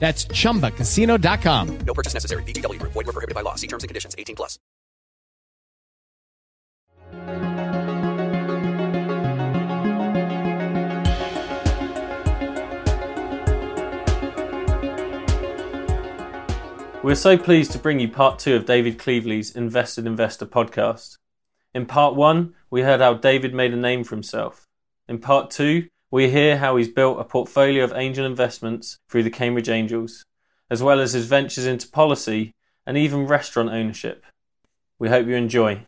[0.00, 1.78] That's chumbacasino.com.
[1.86, 2.42] No purchase necessary.
[2.42, 2.92] VGW Group.
[2.94, 3.54] Void were prohibited by law.
[3.54, 4.16] See terms and conditions.
[4.18, 4.58] 18 plus.
[17.02, 21.16] We're so pleased to bring you part two of David Cleevely's Invested Investor podcast.
[21.74, 24.66] In part one, we heard how David made a name for himself.
[25.08, 29.30] In part two, we hear how he's built a portfolio of angel investments through the
[29.30, 30.26] Cambridge Angels,
[30.68, 32.54] as well as his ventures into policy
[32.86, 34.24] and even restaurant ownership.
[34.98, 35.86] We hope you enjoy.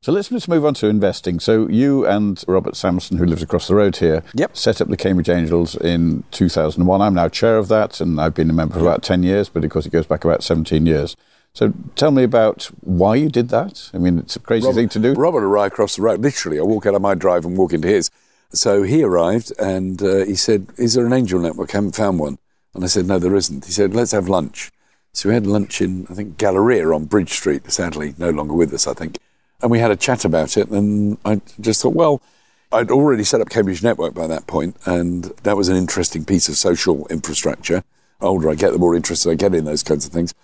[0.00, 1.40] So let's just move on to investing.
[1.40, 4.56] So you and Robert Sansom, who lives across the road here, Yep.
[4.56, 7.00] set up the Cambridge Angels in 2001.
[7.02, 9.64] I'm now chair of that, and I've been a member for about 10 years, but
[9.64, 11.16] of course it goes back about 17 years.
[11.52, 13.90] So tell me about why you did that.
[13.92, 15.14] I mean, it's a crazy thing to do.
[15.14, 16.20] Robert arrived across the road.
[16.20, 18.10] Literally, I walk out of my drive and walk into his.
[18.50, 21.74] So he arrived and uh, he said, Is there an angel network?
[21.74, 22.38] I haven't found one.
[22.74, 23.66] And I said, No, there isn't.
[23.66, 24.70] He said, Let's have lunch.
[25.12, 28.72] So we had lunch in, I think, Galleria on Bridge Street, sadly, no longer with
[28.72, 29.18] us, I think.
[29.60, 30.68] And we had a chat about it.
[30.68, 32.22] And I just thought, well,
[32.70, 36.48] I'd already set up Cambridge Network by that point, and that was an interesting piece
[36.48, 37.82] of social infrastructure.
[38.20, 40.34] The older I get, the more interested I get in those kinds of things.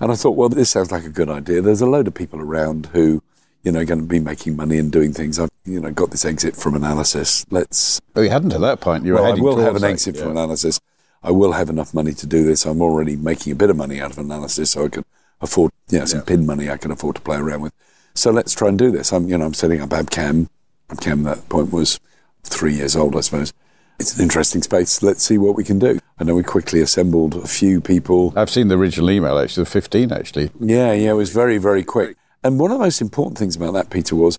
[0.00, 1.62] And I thought, well, this sounds like a good idea.
[1.62, 3.22] There's a load of people around who,
[3.62, 5.38] you know, are going to be making money and doing things.
[5.38, 7.46] I've, you know, got this exit from Analysys.
[7.50, 8.00] Let's.
[8.16, 9.04] Oh, you hadn't at that point.
[9.04, 10.22] You were well, I will have an that, exit yeah.
[10.22, 10.80] from Analysys.
[11.22, 12.64] I will have enough money to do this.
[12.64, 15.04] I'm already making a bit of money out of Analysys, so I can
[15.40, 17.72] afford, you know, some pin money I can afford to play around with.
[18.14, 19.12] So let's try and do this.
[19.12, 20.48] I'm, you know, I'm setting up Abcam.
[20.88, 22.00] Abcam at that point was
[22.42, 23.52] three years old, I suppose.
[24.00, 25.02] It's an interesting space.
[25.02, 25.98] Let's see what we can do.
[26.18, 28.32] I know we quickly assembled a few people.
[28.36, 30.50] I've seen the original email, actually, the 15, actually.
[30.60, 32.16] Yeah, yeah, it was very, very quick.
[32.44, 34.38] And one of the most important things about that, Peter, was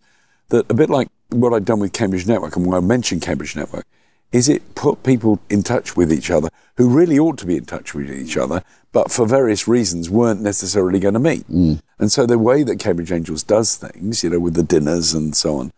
[0.50, 3.56] that a bit like what I'd done with Cambridge Network and why I mentioned Cambridge
[3.56, 3.85] Network,
[4.31, 7.66] is it put people in touch with each other who really ought to be in
[7.66, 11.47] touch with each other, but for various reasons weren't necessarily going to meet.
[11.97, 15.35] And so the way that Cambridge Angels does things, you know, with the dinners and
[15.35, 15.72] so on,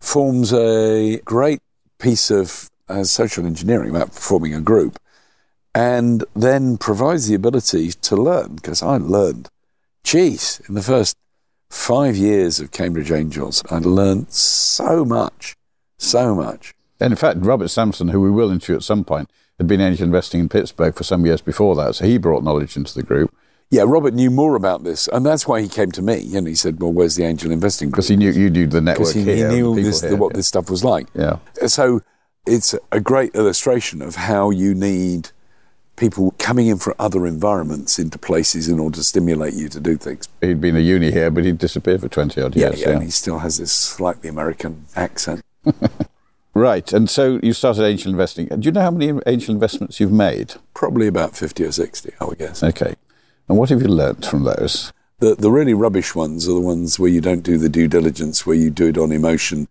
[0.00, 1.60] forms a great
[1.98, 4.98] piece of uh, social engineering about forming a group
[5.74, 9.48] and then provides the ability to learn because I learned
[10.06, 11.16] Geez, in the first
[11.70, 15.56] five years of Cambridge Angels, I'd learned so much,
[15.98, 16.74] so much.
[17.00, 20.04] And in fact, Robert Sansom, who we will interview at some point, had been angel
[20.04, 23.34] investing in Pittsburgh for some years before that, so he brought knowledge into the group
[23.70, 26.36] Yeah, Robert knew more about this, and that's why he came to me.
[26.36, 29.12] And he said, "Well, where's the angel investing because he knew you knew the network
[29.14, 30.36] he, here, he knew this, here, what yeah.
[30.36, 31.08] this stuff was like.
[31.14, 31.38] Yeah.
[31.66, 32.00] So
[32.46, 35.30] it's a great illustration of how you need
[35.96, 39.96] people coming in from other environments into places in order to stimulate you to do
[39.96, 40.28] things.
[40.40, 42.80] He'd been a uni here, but he'd disappeared for 20 odd Yeah, years.
[42.82, 45.42] yeah, and he still has this slightly American accent.
[46.54, 46.90] Right.
[46.90, 48.46] And so you started angel investing.
[48.46, 50.54] Do you know how many angel investments you've made?
[50.72, 52.62] Probably about 50 or 60, I would guess.
[52.62, 52.94] Okay.
[53.46, 54.90] And what have you learnt from those?
[55.18, 58.46] The, the really rubbish ones are the ones where you don't do the due diligence,
[58.46, 59.68] where you do it on emotion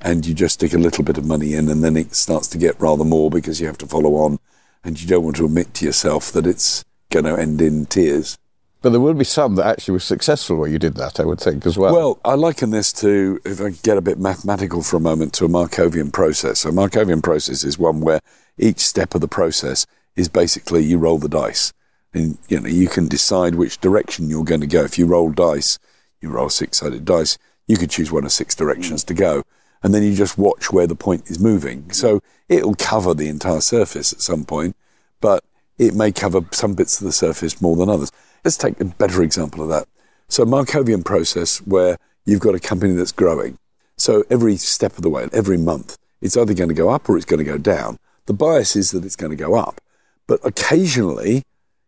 [0.00, 2.58] and you just stick a little bit of money in and then it starts to
[2.58, 4.38] get rather more because you have to follow on
[4.84, 8.38] and you don't want to admit to yourself that it's going to end in tears.
[8.80, 11.40] But there will be some that actually were successful where you did that, I would
[11.40, 11.92] think, as well.
[11.92, 15.44] Well, I liken this to, if I get a bit mathematical for a moment, to
[15.44, 16.64] a Markovian process.
[16.64, 18.20] A Markovian process is one where
[18.56, 19.84] each step of the process
[20.14, 21.72] is basically you roll the dice.
[22.14, 24.84] And, you know, you can decide which direction you're going to go.
[24.84, 25.78] If you roll dice,
[26.20, 27.36] you roll six-sided dice,
[27.66, 29.42] you could choose one of six directions to go.
[29.82, 31.90] And then you just watch where the point is moving.
[31.92, 34.76] So it'll cover the entire surface at some point,
[35.20, 35.44] but
[35.78, 38.10] it may cover some bits of the surface more than others.
[38.44, 39.86] Let's take a better example of that.
[40.28, 43.58] So Markovian process where you've got a company that's growing.
[43.96, 47.16] So every step of the way, every month, it's either going to go up or
[47.16, 47.98] it's going to go down.
[48.26, 49.80] The bias is that it's going to go up.
[50.26, 51.44] But occasionally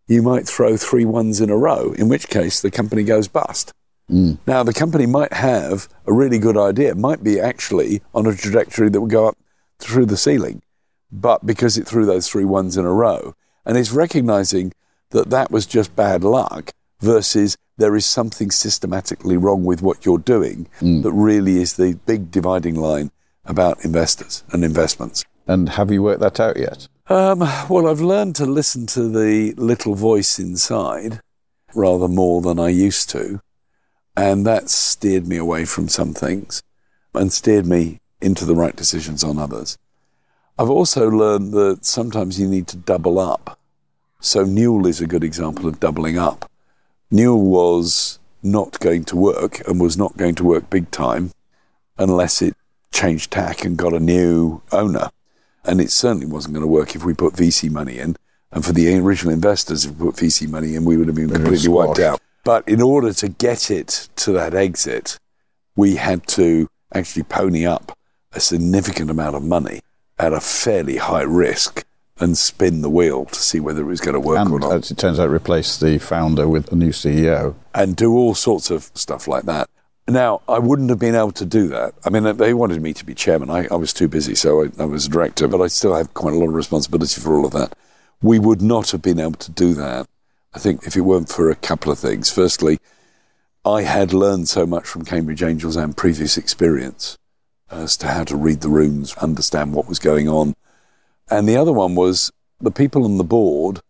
[0.06, 3.72] you might throw three ones in a row, in which case the company goes bust.
[4.46, 8.34] Now, the company might have a really good idea, it might be actually on a
[8.34, 9.38] trajectory that would go up
[9.78, 10.62] through the ceiling,
[11.12, 13.34] but because it threw those three ones in a row,
[13.64, 14.72] and it's recognizing
[15.10, 20.18] that that was just bad luck versus there is something systematically wrong with what you're
[20.18, 20.68] doing
[21.02, 23.10] that really is the big dividing line
[23.44, 25.24] about investors and investments.
[25.46, 26.88] And have you worked that out yet?
[27.08, 31.20] Um, well, I've learned to listen to the little voice inside
[31.74, 33.40] rather more than I used to.
[34.16, 36.62] And that steered me away from some things
[37.14, 39.78] and steered me into the right decisions on others.
[40.58, 43.58] I've also learned that sometimes you need to double up.
[44.20, 46.50] So Neul is a good example of doubling up.
[47.10, 51.32] Neul was not going to work and was not going to work big time
[51.98, 52.54] unless it
[52.92, 55.10] changed tack and got a new owner.
[55.64, 58.16] And it certainly wasn't going to work if we put VC money in.
[58.52, 61.28] And for the original investors, if we put VC money in, we would have been
[61.28, 62.20] been completely wiped out.
[62.44, 65.18] But in order to get it to that exit,
[65.76, 67.96] we had to actually pony up
[68.32, 69.80] a significant amount of money
[70.18, 71.84] at a fairly high risk
[72.18, 74.72] and spin the wheel to see whether it was going to work or And not.
[74.72, 77.54] as it turns out, replace the founder with a new CEO.
[77.74, 79.68] and do all sorts of stuff like that.
[80.06, 81.94] Now, I wouldn't have been able to do that.
[82.04, 83.48] I mean, they wanted me to be chairman.
[83.48, 86.12] I, I was too busy, so I, I was a director, but I still have
[86.14, 87.74] quite a lot of responsibility for all of that.
[88.20, 90.06] We would not have been able to do that,
[90.52, 92.30] I think, if it weren't for a couple of things.
[92.30, 92.78] Firstly,
[93.64, 97.18] I had learned so much from Cambridge Angels and previous experience
[97.70, 100.54] as to how to read the rooms, understand what was going on.
[101.30, 103.80] And the other one was the people on the board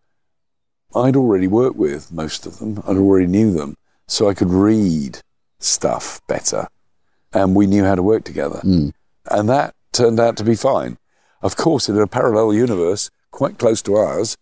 [0.95, 2.83] I'd already worked with most of them.
[2.87, 3.77] I'd already knew them.
[4.07, 5.21] So I could read
[5.59, 6.69] stuff better.
[7.33, 8.59] And we knew how to work together.
[8.59, 8.89] Hmm.
[9.27, 10.99] And that turned out to be fine.
[11.43, 14.37] Of course, in a parallel universe, quite close to ours,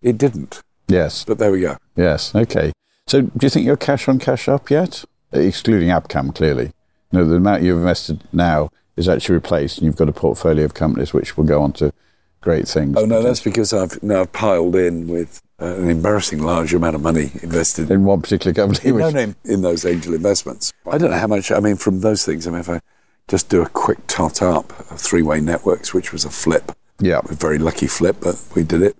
[0.00, 0.62] it didn't.
[0.90, 1.76] Yes, But there we go.
[1.96, 2.72] yes, okay.
[3.06, 5.04] So do you think you're cash on cash up yet?
[5.32, 6.72] Excluding Abcam, clearly.
[7.12, 10.74] No, the amount you've invested now is actually replaced, and you've got a portfolio of
[10.74, 11.92] companies which will go on to
[12.40, 12.96] great things.
[12.96, 17.02] Oh, no, that's because I've now piled in with uh, an embarrassing large amount of
[17.02, 18.92] money invested in one particular company.
[18.92, 20.72] no name in those angel investments.
[20.86, 21.50] I don't know how much.
[21.52, 22.46] I mean, from those things.
[22.46, 22.80] I mean, if I
[23.28, 27.34] just do a quick tot up of 3Way Networks, which was a flip, yeah, a
[27.34, 28.96] very lucky flip, but we did it.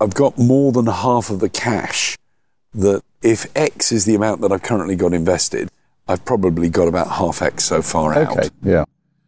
[0.00, 2.16] I've got more than half of the cash
[2.74, 5.68] that if X is the amount that I've currently got invested,
[6.08, 8.38] I've probably got about half X so far out.
[8.38, 8.84] okay, yeah.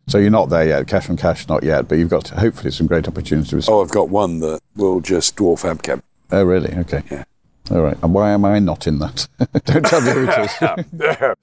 [0.09, 2.87] So you're not there yet, cash on cash, not yet, but you've got hopefully some
[2.87, 3.69] great opportunities.
[3.69, 6.03] Oh, I've got one that will just dwarf Abcam.
[6.31, 6.75] Oh, really?
[6.75, 7.03] Okay.
[7.11, 7.25] Yeah.
[7.71, 7.97] All right.
[8.03, 9.29] And why am I not in that?
[9.65, 10.39] Don't tell me who it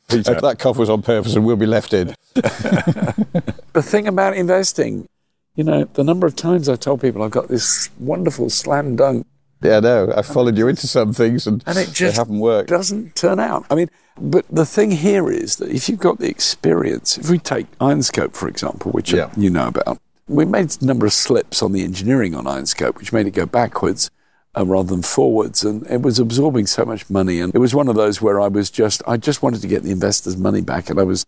[0.09, 0.25] is.
[0.41, 2.15] That cough was on purpose and we'll be left in.
[2.33, 5.07] the thing about investing,
[5.55, 9.25] you know, the number of times I've told people I've got this wonderful slam dunk
[9.61, 12.69] Yeah, no, I've followed you into some things and, and it just they haven't worked.
[12.69, 13.65] doesn't turn out.
[13.69, 17.39] I mean, but the thing here is that if you've got the experience, if we
[17.39, 19.31] take Ironscope for example, which Yeah.
[19.35, 19.97] you know about,
[20.27, 23.45] we made a number of slips on the engineering on Ironscope, which made it go
[23.45, 24.11] backwards
[24.57, 27.39] uh, rather than forwards, and it was absorbing so much money.
[27.39, 29.83] And it was one of those where I was just, I just wanted to get
[29.83, 31.25] the investors' money back, and I was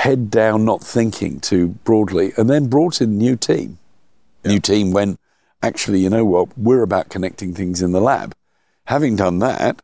[0.00, 3.78] head down, not thinking too broadly, and then brought in a new team.
[4.44, 5.20] New team went,
[5.62, 8.34] actually, you know what, we're about connecting things in the lab.
[8.86, 9.82] Having done that,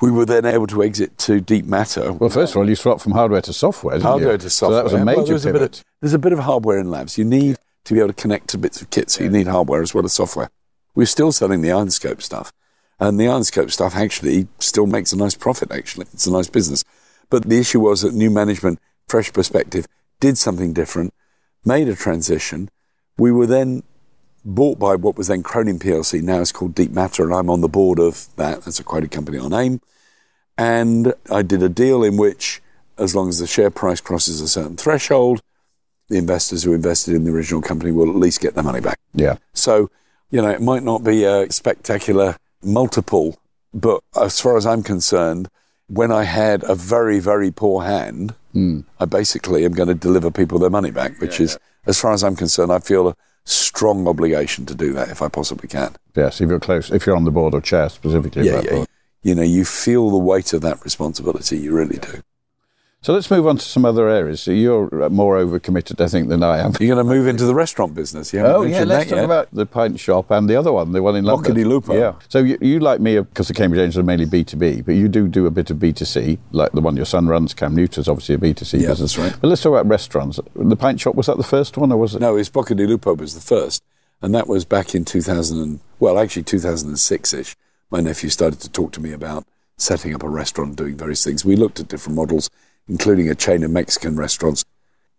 [0.00, 2.12] we were then able to exit to deep matter.
[2.12, 4.38] Well, first of all, you swapped from hardware to software, hardware you?
[4.38, 4.80] to software.
[4.80, 6.90] So that was a Well, major there's a of, there's a bit of hardware in
[6.90, 7.16] labs.
[7.16, 9.80] You need to be able to connect to bits of kit, so you need hardware
[9.80, 10.50] as well as software.
[10.96, 12.52] We're still selling the Ironscope stuff,
[12.98, 15.70] and the Ironscope stuff actually still makes a nice profit.
[15.70, 16.82] Actually, it's a nice business.
[17.30, 19.86] But the issue was that new management, fresh perspective,
[20.20, 21.14] did something different,
[21.64, 22.70] made a transition.
[23.18, 23.82] We were then
[24.44, 27.60] bought by what was then Cronin PLC, now it's called Deep Matter, and I'm on
[27.60, 28.62] the board of that.
[28.62, 29.80] That's a quoted company on AIM.
[30.56, 32.62] And I did a deal in which,
[32.96, 35.42] as long as the share price crosses a certain threshold,
[36.08, 38.98] the investors who invested in the original company will at least get their money back.
[39.12, 39.36] Yeah.
[39.52, 39.90] So,
[40.30, 43.36] you know, it might not be a spectacular multiple,
[43.74, 45.48] but as far as I'm concerned,
[45.88, 48.80] when I had a very, very poor hand, hmm.
[48.98, 52.24] I basically am going to deliver people their money back, which is, as far as
[52.24, 55.94] I'm concerned, I feel a strong obligation to do that if I possibly can.
[56.14, 58.46] Yes, if you're close, if you're on the board or chair specifically.
[58.46, 58.70] Yeah, yeah.
[58.70, 58.88] board.
[59.22, 61.58] You know, you feel the weight of that responsibility.
[61.58, 62.22] You really do.
[63.06, 64.40] So let's move on to some other areas.
[64.40, 66.72] So you're uh, more overcommitted, I think, than I am.
[66.80, 68.32] You're going to move into the restaurant business.
[68.32, 69.24] Haven't Oh yeah, let's talk yet.
[69.24, 71.52] about the pint shop and the other one, the one in London.
[71.52, 71.96] Bocca di Lupo.
[71.96, 72.14] Yeah.
[72.28, 74.96] So you, you like me, because the Cambridge Angels are mainly B two B, but
[74.96, 77.54] you do do a bit of B 2 C, like the one your son runs.
[77.54, 79.14] Cam Newton's obviously a B 2 C Yeah, business.
[79.14, 79.40] that's right.
[79.40, 80.40] But let's talk about restaurants.
[80.56, 82.20] The pint shop was that the first one, or was it?
[82.20, 83.84] No, it's Bocca di Lupo was the first,
[84.20, 85.62] and that was back in 2000.
[85.62, 87.54] And, well, actually 2006 ish.
[87.88, 89.46] my nephew started to talk to me about
[89.78, 91.44] setting up a restaurant, doing various things.
[91.44, 92.50] We looked at different models,
[92.88, 94.64] including a chain of Mexican restaurants.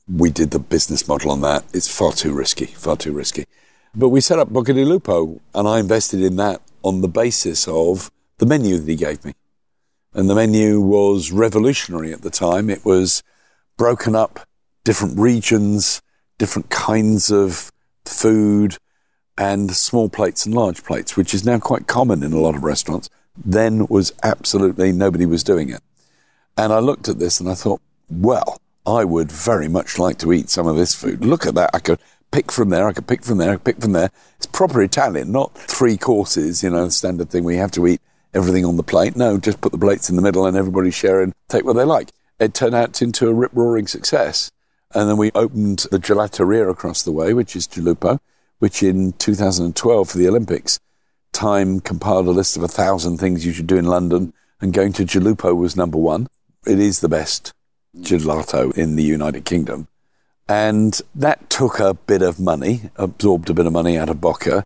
[0.07, 1.65] We did the business model on that.
[1.74, 3.45] It's far too risky, far too risky.
[3.93, 7.67] But we set up Bocca di Lupo, and I invested in that on the basis
[7.67, 9.33] of the menu that he gave me.
[10.13, 12.69] And the menu was revolutionary at the time.
[12.69, 13.24] It was
[13.75, 14.47] broken up,
[14.83, 16.01] different regions,
[16.38, 17.71] different kinds of
[18.05, 18.77] food,
[19.38, 22.63] and small plates and large plates, which is now quite common in a lot of
[22.63, 23.09] restaurants.
[23.36, 25.81] Then was absolutely nobody was doing it.
[26.57, 30.33] And I looked at this and I thought, well, I would very much like to
[30.33, 31.23] eat some of this food.
[31.23, 31.69] Look at that.
[31.73, 31.99] I could
[32.31, 34.09] pick from there, I could pick from there, I could pick from there.
[34.37, 37.87] It's proper Italian, not three courses, you know, the standard thing where you have to
[37.87, 38.01] eat
[38.33, 39.15] everything on the plate.
[39.15, 41.83] No, just put the plates in the middle and everybody share and take what they
[41.83, 42.11] like.
[42.39, 44.51] It turned out into a rip roaring success.
[44.93, 48.19] And then we opened the gelateria across the way, which is Gelupo,
[48.59, 50.79] which in 2012 for the Olympics,
[51.37, 54.91] Time compiled a list of a thousand things you should do in London, and going
[54.93, 56.27] to Gelupo was number one.
[56.67, 57.53] It is the best
[57.97, 59.88] gelato in the United Kingdom.
[60.50, 64.63] And that took a bit of money, absorbed a bit of money out of Bocca,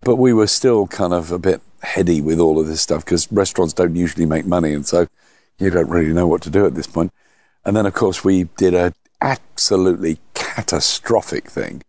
[0.00, 3.30] but we were still kind of a bit heady with all of this stuff because
[3.32, 4.72] restaurants don't usually make money.
[4.72, 5.08] And so
[5.58, 7.12] you don't really know what to do at this point.
[7.64, 11.82] And then, of course, we did a absolutely catastrophic thing,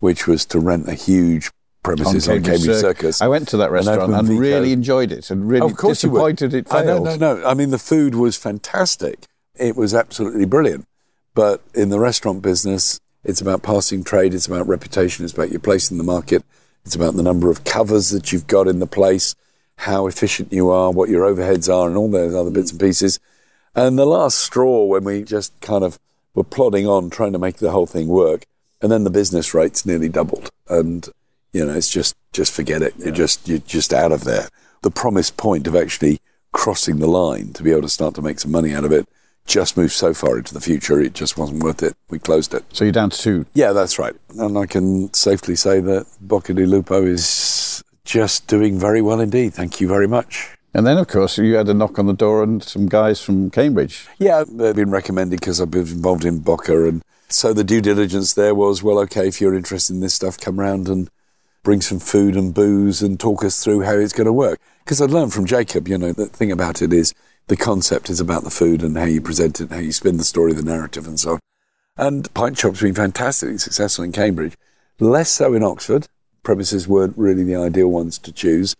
[0.00, 1.52] which was to rent a huge
[1.84, 2.80] premises on Cambridge, Circus.
[2.80, 3.22] Circus.
[3.22, 6.10] I went to that restaurant opened and really enjoyed it and really Of course you
[6.10, 6.36] would.
[6.36, 7.04] disappointed it I failed.
[7.04, 7.46] know, no, no.
[7.46, 9.26] I mean, the food was fantastic.
[9.54, 10.86] It was absolutely brilliant.
[11.34, 14.34] But in the restaurant business, it's about passing trade.
[14.34, 15.24] It's about reputation.
[15.24, 16.44] It's about your place in the market.
[16.84, 19.34] It's about the number of covers that you've got in the place,
[19.78, 23.18] how efficient you are, what your overheads are, and all those other bits and pieces.
[23.74, 25.98] And the last straw when we just kind of
[26.34, 28.44] were plodding on trying to make the whole thing work,
[28.82, 30.50] and then the business rates nearly doubled.
[30.68, 31.08] And
[31.54, 32.94] you know, it's just just forget it.
[32.98, 34.48] You're just you're just out of there.
[34.82, 36.18] The promised point of actually
[36.52, 39.08] crossing the line to be able to start to make some money out of it
[39.46, 41.94] just moved so far into the future, it just wasn't worth it.
[42.08, 42.64] We closed it.
[42.72, 43.46] So you're down to two.
[43.54, 44.14] Yeah, that's right.
[44.38, 49.54] And I can safely say that Bocca di Lupo is just doing very well indeed.
[49.54, 50.56] Thank you very much.
[50.72, 53.50] And then, of course, you had a knock on the door and some guys from
[53.50, 54.08] Cambridge.
[54.18, 56.88] Yeah, they've been recommended because I've been involved in Bocca.
[56.88, 60.38] And so the due diligence there was, well, okay, if you're interested in this stuff,
[60.38, 61.08] come round and
[61.64, 64.60] bring some food and booze and talk us through how it's going to work.
[64.84, 67.12] Because I'd learned from Jacob, you know, the thing about it is
[67.48, 70.24] the concept is about the food and how you present it, how you spin the
[70.24, 71.40] story, the narrative, and so on.
[71.96, 74.56] And Pint Shop's been fantastically successful in Cambridge.
[75.00, 76.06] Less so in Oxford.
[76.42, 78.76] Premises weren't really the ideal ones to choose.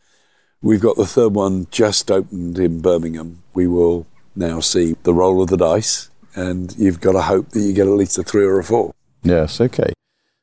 [0.60, 3.42] We've got the third one just opened in Birmingham.
[3.54, 7.60] We will now see the roll of the dice, and you've got to hope that
[7.60, 8.94] you get at least a three or a four.
[9.22, 9.92] Yes, okay.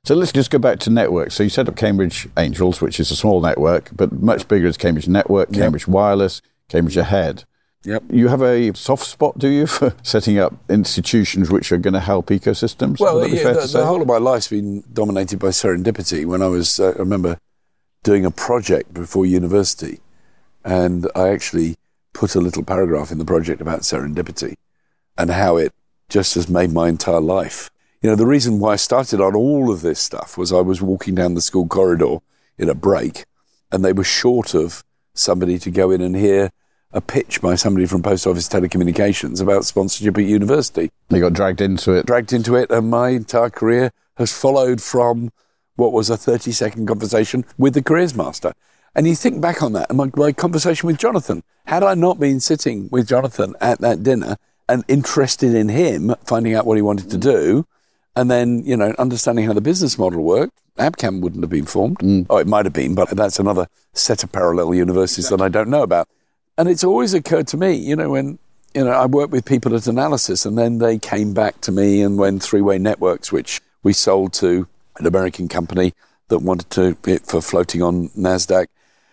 [0.04, 1.36] So let's just go back to networks.
[1.36, 4.78] So you set up Cambridge Angels, which is a small network, but much bigger is
[4.78, 7.46] Cambridge Network, Cambridge Wireless, Cambridge Ahead.
[7.84, 8.04] Yep.
[8.10, 12.00] You have a soft spot, do you, for setting up institutions which are going to
[12.00, 13.00] help ecosystems?
[13.00, 16.26] Well, yeah, the, the whole of my life's been dominated by serendipity.
[16.26, 17.38] When I was, uh, I remember
[18.04, 20.00] doing a project before university,
[20.64, 21.76] and I actually
[22.14, 24.56] put a little paragraph in the project about serendipity
[25.18, 25.74] and how it
[26.10, 27.70] just has made my entire life.
[28.02, 30.82] You know, the reason why I started on all of this stuff was I was
[30.82, 32.18] walking down the school corridor
[32.58, 33.26] in a break,
[33.72, 36.50] and they were short of somebody to go in and hear
[36.92, 41.62] a pitch by somebody from Post Office Telecommunications about sponsorship at university They got dragged
[41.62, 42.08] into it.
[42.08, 45.32] dragged into it, and my entire career has followed from
[45.76, 48.54] what was a 30 second conversation with the careers master.
[48.96, 52.20] And you think back on that, and my, my conversation with Jonathan, had I not
[52.20, 56.82] been sitting with Jonathan at that dinner and interested in him, finding out what he
[56.82, 57.68] wanted to do,
[58.16, 62.00] and then, you know, understanding how the business model worked, Abcam wouldn't have been formed.
[62.00, 62.26] Mm.
[62.30, 65.70] Oh, it might have been, but that's another set of parallel universes that I don't
[65.70, 66.08] know about.
[66.58, 68.38] And it's always occurred to me, you know, when
[68.74, 72.02] you know I worked with people at Analysys, and then they came back to me
[72.02, 75.94] and when 3Way Networks, which we sold to an American company
[76.28, 78.68] that wanted to it for floating on Nasdaq,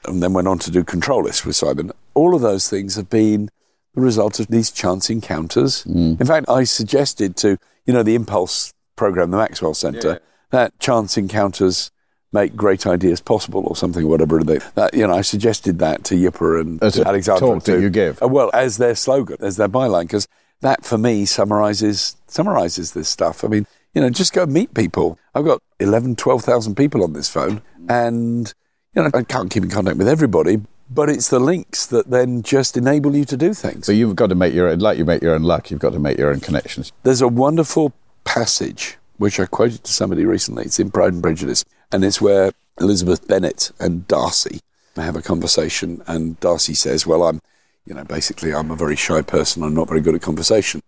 [0.05, 1.93] and then went on to do Controllist with Simon.
[2.14, 3.50] All of those things have been
[3.95, 5.85] the result of these chance encounters.
[5.85, 6.21] Mm.
[6.21, 11.17] In fact, I suggested to you know the Impulse program, the Maxwell Center, that chance
[11.17, 11.90] encounters
[12.33, 14.59] make great ideas possible or something, whatever they.
[14.75, 17.40] That you know, I suggested that to Yipper and As a Alexander.
[17.40, 18.23] talk that you give.
[18.23, 20.28] uh, well, as their slogan, as their byline, because
[20.61, 23.45] that for me summarizes summarizes this stuff.
[23.45, 25.19] I mean, you know, just go meet people.
[25.35, 28.52] I've got 11, 12,000 people on this phone, and
[28.95, 32.43] you know, I can't keep in contact with everybody, but it's the links that then
[32.43, 33.87] just enable you to do things.
[33.87, 35.93] So you've got to make your own, like you make your own luck, you've got
[35.93, 36.93] to make your own connections.
[37.05, 37.93] There's a wonderful
[38.28, 40.64] passage which I quoted to somebody recently.
[40.64, 44.61] It's in Pride and Prejudice, and it's where Elizabeth Bennet and Darcy
[44.97, 47.40] have a conversation, and Darcy says, "Well, I'm,
[47.85, 49.62] you know, basically I'm a very shy person.
[49.62, 50.82] I'm not very good at conversation."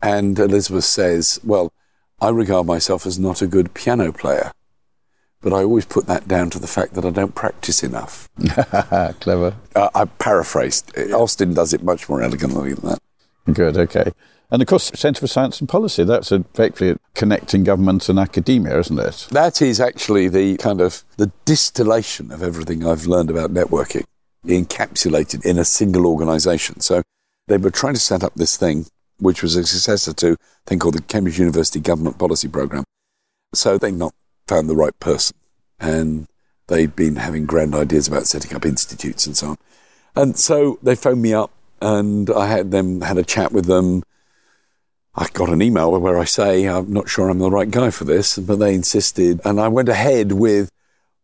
[0.00, 1.72] And Elizabeth says, "Well,
[2.20, 4.52] I regard myself as not a good piano player."
[5.42, 8.30] But I always put that down to the fact that I don't practice enough.
[9.20, 9.56] Clever.
[9.74, 10.96] Uh, I paraphrased.
[11.12, 13.00] Austen does it much more elegantly than that.
[13.52, 14.12] Good, okay.
[14.54, 19.00] And of course, Centre for Science and Policy, that's effectively connecting government and academia, isn't
[19.00, 19.26] it?
[19.32, 24.04] That is actually the kind of the distillation of everything I've learned about networking,
[24.46, 26.78] encapsulated in a single organisation.
[26.78, 27.02] So
[27.48, 28.86] they were trying to set up this thing,
[29.18, 32.84] which was a successor to a thing called the Cambridge University Government Policy Programme.
[33.54, 34.14] So they not
[34.46, 35.36] found the right person,
[35.80, 36.28] and
[36.68, 39.56] they'd been having grand ideas about setting up institutes and so on.
[40.14, 41.50] And so they phoned me up,
[41.82, 44.04] and I had them had a chat with them.
[45.16, 48.04] I got an email where I say I'm not sure I'm the right guy for
[48.04, 50.70] this, but they insisted, and I went ahead with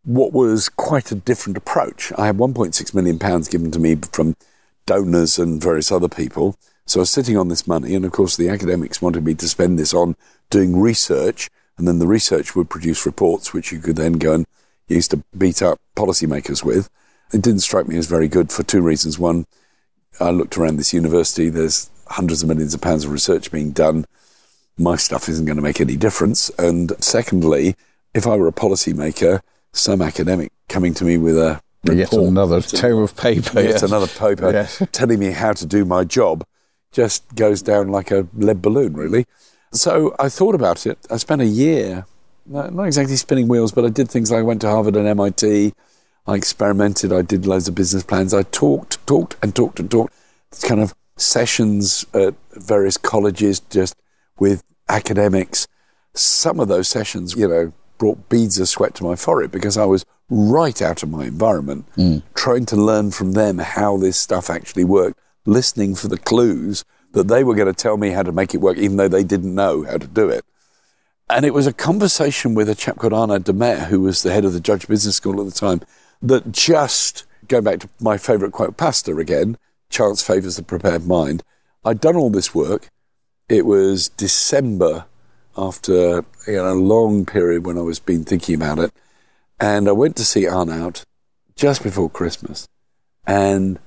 [0.04, 2.12] what was quite a different approach.
[2.16, 4.36] I had 1.6 million pounds given to me from
[4.86, 6.56] donors and various other people.
[6.86, 9.48] So I was sitting on this money, and of course the academics wanted me to
[9.48, 10.14] spend this on
[10.50, 14.46] doing research, and then the research would produce reports which you could then go and
[14.86, 16.88] use to beat up policymakers with.
[17.32, 19.18] It didn't strike me as very good for two reasons.
[19.18, 19.46] One,
[20.20, 24.04] I looked around this university, there's hundreds of millions of pounds of research being done.
[24.76, 26.50] My stuff isn't going to make any difference.
[26.58, 27.76] And secondly,
[28.14, 29.40] if I were a policymaker,
[29.72, 33.60] some academic coming to me with a Yet report, another tome of paper.
[33.60, 33.82] yet yes.
[33.82, 34.82] another paper Yes.
[34.92, 36.44] telling me how to do my job
[36.92, 39.26] just goes down like a lead balloon, really.
[39.72, 40.98] So I thought about it.
[41.10, 42.04] I spent a year,
[42.46, 45.72] not exactly spinning wheels, but I did things like I went to Harvard and MIT.
[46.26, 47.12] I experimented.
[47.12, 48.34] I did loads of business plans.
[48.34, 50.12] I talked, talked, and talked and talked.
[50.50, 53.94] It's kind of sessions at various colleges, just
[54.38, 55.68] with academics.
[56.14, 59.84] Some of those sessions, you know, brought beads of sweat to my forehead because I
[59.84, 62.22] was right out of my environment, mm.
[62.34, 67.28] trying to learn from them how this stuff actually worked, listening for the clues that
[67.28, 69.54] they were going to tell me how to make it work, even though they didn't
[69.54, 70.44] know how to do it.
[71.28, 74.32] And it was a conversation with a chap called Arnoud De Meyer, who was the
[74.32, 75.80] head of the Judge Business School at the time,
[76.22, 79.58] that just, going back to my favourite quote, Pasteur again,
[79.90, 81.42] chance favours the prepared mind.
[81.84, 82.88] I'd done all this work.
[83.48, 85.06] It was December
[85.56, 88.92] after you know, a long period when I was been thinking about it.
[89.58, 91.02] And I went to see Arnoud
[91.56, 92.66] just before Christmas.
[93.26, 93.78] And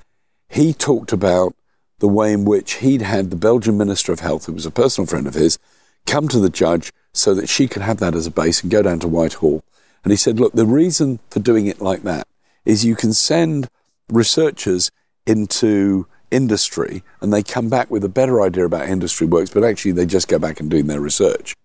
[0.50, 1.56] he talked about
[2.00, 5.08] the way in which he'd had the Belgian Minister of Health, who was a personal
[5.08, 5.58] friend of his,
[6.06, 8.82] come to the judge so that she could have that as a base and go
[8.82, 9.64] down to Whitehall.
[10.04, 12.28] And he said, look, the reason for doing it like that
[12.66, 13.70] is you can send
[14.10, 14.92] researchers
[15.26, 19.64] into industry and they come back with a better idea about how industry works, but
[19.64, 21.56] actually they just go back and doing their research.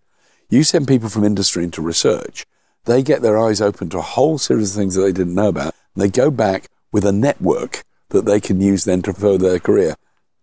[0.51, 2.44] You send people from industry into research,
[2.85, 5.49] they get their eyes open to a whole series of things that they didn't know
[5.49, 5.75] about.
[5.94, 9.94] They go back with a network that they can use then to further their career.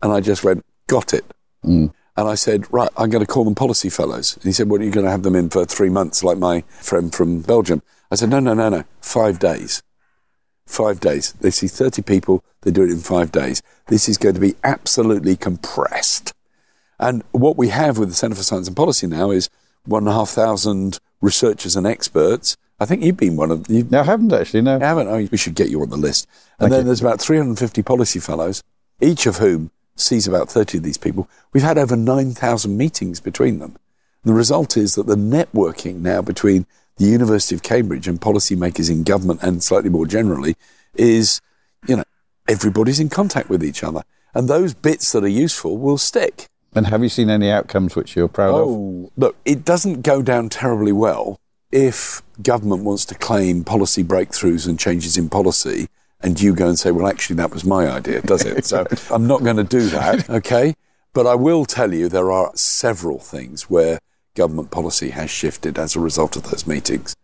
[0.02, 1.26] And I just went, got it.
[1.64, 1.94] Mm.
[2.18, 4.36] And I said, right, I'm going to call them policy fellows.
[4.36, 6.38] And he said, what, are you going to have them in for three months like
[6.38, 7.82] my friend from Belgium?
[8.12, 9.82] I said, no, no, no, no, five days.
[10.66, 11.34] Five days.
[11.34, 13.62] They see 30 people, they do it in five days.
[13.88, 16.34] This is going to be absolutely compressed.
[17.00, 19.50] And what we have with the Centre for Science and Policy now is
[19.86, 22.58] one and a half thousand researchers and experts.
[22.80, 24.80] I think you've been one of you No, I haven't actually, no.
[24.80, 25.08] haven't.
[25.08, 26.28] Oh, we should get you on the list.
[26.60, 26.86] And Thank then you.
[26.88, 28.64] there's about 350 policy fellows,
[29.00, 31.30] each of whom sees about 30 of these people.
[31.54, 33.78] We've had over 9,000 meetings between them.
[34.24, 36.66] The result is that the networking now between
[36.98, 40.56] the University of Cambridge and policymakers in government and slightly more generally
[40.96, 41.42] is,
[41.88, 42.04] you know,
[42.48, 44.04] everybody's in contact with each other.
[44.34, 46.48] And those bits that are useful will stick.
[46.74, 48.68] And have you seen any outcomes which you're proud of?
[48.68, 51.40] Oh, look, it doesn't go down terribly well
[51.72, 55.88] if government wants to claim policy breakthroughs and changes in policy,
[56.22, 58.66] and you go and say, well, actually, that was my idea, does it?
[58.66, 60.76] so I'm not going to do that, okay?
[61.14, 64.00] But I will tell you there are several things where
[64.36, 67.16] government policy has shifted as a result of those meetings.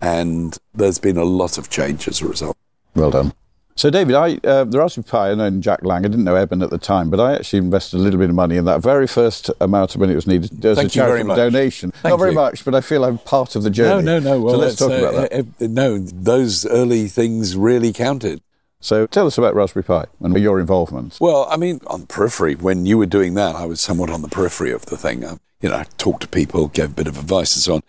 [0.00, 2.56] And there's been a lot of change as a result.
[2.94, 3.32] Well done.
[3.76, 6.04] So, David, I uh, the Raspberry Pi, I know Jack Lang.
[6.04, 8.36] I didn't know Eben at the time, but I actually invested a little bit of
[8.36, 11.02] money in that very first amount of money it was needed as Thank a you
[11.02, 11.36] very charitable much.
[11.36, 11.90] donation.
[11.90, 14.04] Thank Not very much, but I feel I'm part of the journey.
[14.04, 14.40] No, no, no.
[14.40, 15.32] Well, so let's talk about that.
[15.32, 18.42] uh, uh, no, those early things really counted.
[18.78, 21.18] So, tell us about Raspberry Pi and your involvement.
[21.20, 24.22] Well, I mean, on the periphery, when you were doing that, I was somewhat on
[24.22, 25.24] the periphery of the thing.
[25.64, 27.82] You know, talked to people, gave a bit of advice and so on.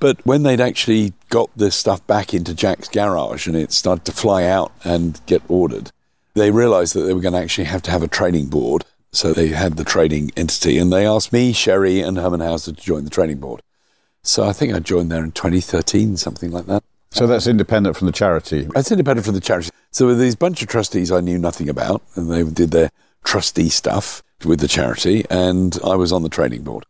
[0.00, 4.12] But when they'd actually got this stuff back into Jack's garage and it started to
[4.12, 5.92] fly out and get ordered,
[6.34, 8.84] they realized that they were going to actually have to have a training board.
[9.12, 12.82] So they had the training entity and they asked me, Sherry, and Hermann Hauser to
[12.82, 13.62] join the training board.
[14.24, 16.82] So I think I joined there in 2013, something like that.
[17.12, 18.66] So that's independent from the charity.
[18.74, 19.70] It's independent from the charity.
[19.92, 22.90] So with these bunch of trustees I knew nothing about, and they did their
[23.22, 26.84] trustee stuff with the charity, and I was on the training board.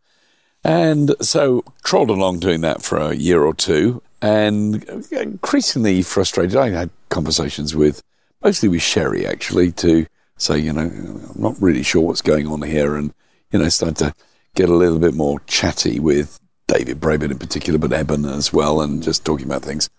[0.63, 6.55] And so trolled along doing that for a year or two, and increasingly frustrated.
[6.55, 8.01] I had conversations with,
[8.41, 10.05] mostly with Sherry actually, to
[10.37, 13.13] say, you know, I'm not really sure what's going on here, and
[13.51, 14.15] you know, started to
[14.55, 18.81] get a little bit more chatty with David Braben in particular, but Eben as well,
[18.81, 19.89] and just talking about things.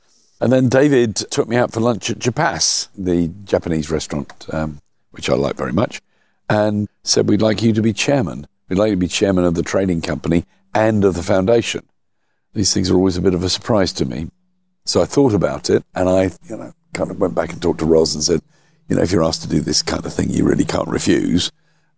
[0.41, 5.29] And then David took me out for lunch at Japas, the Japanese restaurant, um, which
[5.31, 6.01] I like very much,
[6.49, 8.47] and said, We'd like you to be chairman.
[8.71, 11.87] Like to be chairman of the trading company and of the foundation.
[12.55, 14.29] These things are always a bit of a surprise to me.
[14.85, 17.81] So I thought about it and I, you know, kind of went back and talked
[17.81, 18.41] to Ros and said,
[18.89, 21.51] you know, if you're asked to do this kind of thing, you really can't refuse.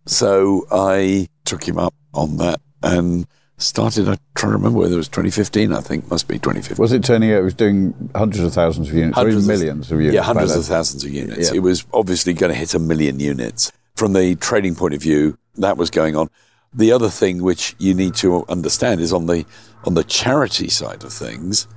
[0.05, 3.25] So I took him up on that and
[3.57, 6.81] started, I try trying to remember whether it was 2015, I think, must be 2015.
[6.81, 9.91] Was it turning out it was doing hundreds of thousands of units, or even millions
[9.91, 10.15] of units?
[10.15, 11.49] Yeah, hundreds of thousands of units.
[11.49, 11.57] Yeah.
[11.57, 13.71] It was obviously going to hit a million units.
[13.95, 16.29] From the trading point of view, that was going on.
[16.73, 19.45] The other thing which you need to understand is on the
[19.85, 21.67] on the charity side of things,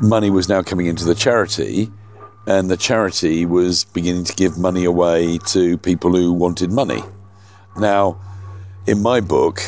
[0.00, 1.90] money was now coming into the charity,
[2.46, 7.02] and the charity was beginning to give money away to people who wanted money.
[7.76, 8.20] Now,
[8.86, 9.60] in my book,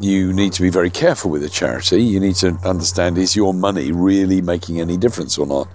[0.00, 2.02] you need to be very careful with a charity.
[2.02, 5.68] You need to understand is your money really making any difference or not?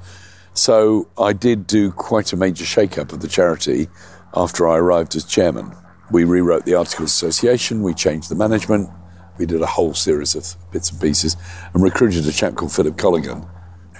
[0.53, 3.87] So I did do quite a major shake-up of the charity
[4.35, 5.71] after I arrived as chairman.
[6.11, 8.89] We rewrote the Articles Association, we changed the management,
[9.37, 11.35] we did a whole series of bits and pieces,
[11.73, 13.47] and recruited a chap called Philip Colligan,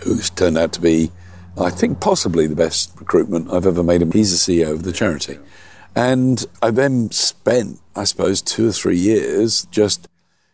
[0.03, 1.11] who's turned out to be,
[1.57, 4.01] I think, possibly the best recruitment I've ever made.
[4.01, 4.11] Him.
[4.11, 5.37] He's the CEO of the charity.
[5.95, 10.07] And I then spent, I suppose, two or three years just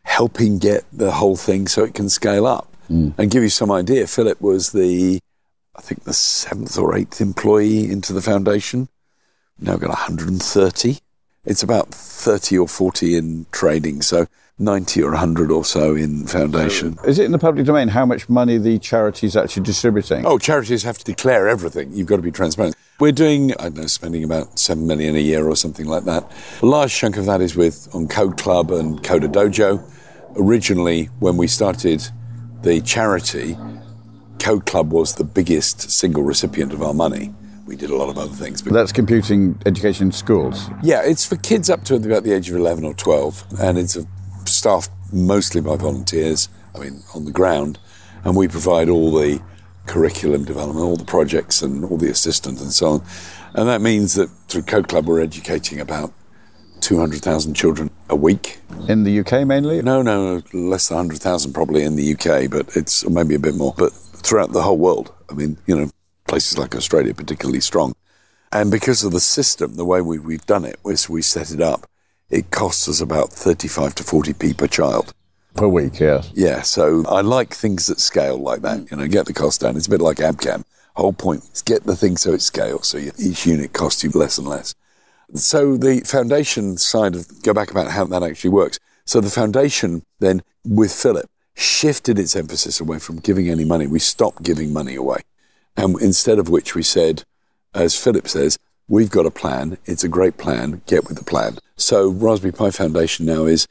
[0.03, 2.73] helping get the whole thing so it can scale up.
[2.87, 3.09] Hmm.
[3.17, 5.19] And give you some idea, Philip was the,
[5.75, 8.89] I think, the seventh or eighth employee into the foundation.
[9.59, 10.99] Now got 130.
[11.45, 14.27] It's about 30 or 40 in trading, so
[14.59, 16.97] 90 or 100 or so in foundation.
[17.05, 20.25] Is it in the public domain how much money the charity is actually distributing?
[20.25, 21.91] Oh, charities have to declare everything.
[21.91, 22.77] You've got to be transparent.
[22.97, 26.31] We're doing, I don't know, spending about seven million a year or something like that.
[26.61, 29.83] A large chunk of that is with on Code Club and CoderDojo.
[30.37, 32.07] Originally, when we started
[32.61, 33.57] the charity,
[34.39, 37.33] Code Club was the biggest single recipient of our money.
[37.73, 40.69] We did a lot of other things, but That's computing education in schools.
[40.83, 43.97] yeah, it's for kids up to about the age of 11 or 12, and it's
[44.45, 47.79] staffed mostly by volunteers, I mean, on the ground,
[48.23, 49.41] and we provide all the
[49.87, 53.03] curriculum development, all the projects, and all the assistance and so on.
[53.55, 56.13] And that means that through Code Club, we're educating about
[56.81, 58.59] 200,000 children a week.
[58.87, 59.81] In the UK mainly?
[59.81, 63.73] No, no, less than 100,000 probably in the UK, but it's maybe a bit more.
[63.75, 65.89] But throughout the whole world, I mean, you know,
[66.27, 67.93] places like Australia particularly strong.
[68.51, 71.61] And because of the system, the way we, we've done it, is we set it
[71.61, 71.89] up,
[72.29, 75.13] it costs us about 35 to 40p per child.
[75.55, 76.31] Per week, yes.
[76.33, 78.91] Yeah, so I like things that scale like that, mm.
[78.91, 79.75] you know, get the cost down.
[79.75, 80.63] It's a bit like Abcam.
[80.95, 84.37] Whole point is get the thing so it scales, so each unit costs you less
[84.37, 84.75] and less.
[85.33, 88.79] So the foundation side of go back about how that actually works.
[89.05, 93.87] So the foundation then with Philip shifted its emphasis away from giving any money.
[93.87, 95.21] We stopped giving money away.
[95.75, 97.23] And instead of which we said,
[97.73, 98.57] as Philip says,
[98.87, 99.77] we've got a plan.
[99.85, 100.81] It's a great plan.
[100.85, 101.57] Get with the plan.
[101.75, 103.67] So Raspberry Pi Foundation now is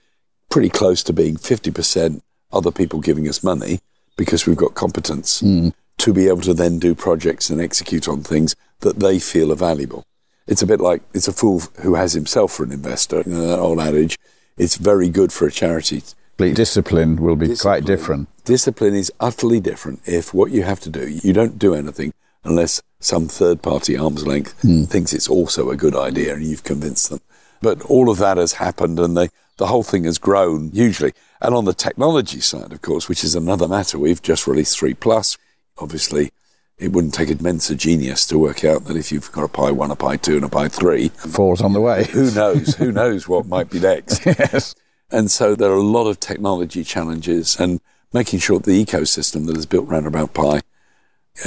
[0.51, 2.21] pretty close to being 50%
[2.53, 3.81] other people giving us money
[4.17, 5.71] because we've got competence hmm.
[5.99, 9.57] to be able to then do projects and execute on things that they feel are
[9.57, 10.05] valuable.
[10.47, 13.23] It's a bit like it's a fool who has himself for an investor.
[13.25, 14.19] You know, that old adage.
[14.59, 16.03] It's very good for a charity.
[16.37, 18.29] Discipline will be quite different.
[18.44, 22.83] Discipline is utterly different if what you have to do, you don't do anything unless
[22.98, 24.83] some third party arm's length hmm.
[24.85, 27.20] thinks it's also a good idea and you've convinced them.
[27.61, 29.28] But all of that has happened and they,
[29.59, 31.12] the whole thing has grown hugely.
[31.40, 34.94] And on the technology side, of course, which is another matter, we've just released 3
[34.94, 35.38] Plus.
[35.78, 36.33] Obviously,
[36.78, 39.70] it wouldn't take a Mensa genius to work out that if you've got a Pi
[39.70, 42.05] 1, a Pi 2, and a Pi 3, Falls on the way.
[42.11, 42.74] who knows?
[42.74, 44.26] who knows what might be next?
[44.26, 44.74] yes.
[45.11, 47.81] And so there are a lot of technology challenges and
[48.12, 50.61] making sure the ecosystem that is built around about Pi uh,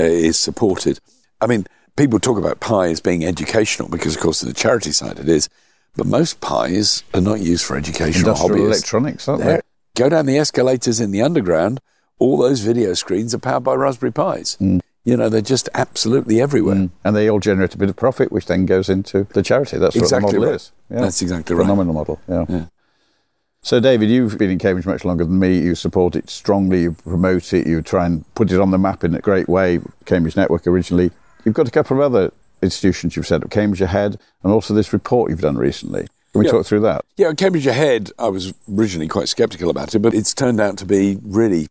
[0.04, 1.00] is supported.
[1.42, 4.92] I mean, people talk about Pi as being educational because, of course, in the charity
[4.92, 5.50] side it is,
[5.96, 8.66] but most Pis are not used for educational Industrial hobbies.
[8.78, 9.62] electronics, aren't They're- they?
[10.04, 11.80] Go down the escalators in the underground,
[12.20, 14.58] all those video screens are powered by Raspberry Pis.
[14.60, 14.82] Mm.
[15.06, 16.90] You know, they're just absolutely everywhere.
[17.06, 19.78] And they all generate a bit of profit, which then goes into the charity.
[19.78, 20.56] That's Exactly what the model right.
[20.56, 20.72] is.
[20.90, 21.00] Yeah.
[21.02, 21.64] That's exactly right.
[21.64, 22.20] Phenomenal model.
[22.28, 22.46] Yeah.
[22.50, 22.66] Yeah.
[23.66, 25.58] So, David, you've been in Cambridge much longer than me.
[25.58, 26.84] You support it strongly.
[26.84, 27.66] You promote it.
[27.66, 29.80] You try and put it on the map in a great way.
[30.06, 31.10] Cambridge Network originally.
[31.44, 34.94] You've got a couple of other institutions you've set up, Cambridge Ahead, and also this
[34.94, 36.02] report you've done recently.
[36.32, 36.52] Can we Yeah.
[36.52, 37.06] talk through that?
[37.18, 40.86] Yeah, Cambridge Ahead, I was originally quite sceptical about it, but it's turned out to
[40.86, 41.68] be really